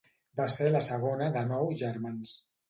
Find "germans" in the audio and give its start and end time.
1.83-2.35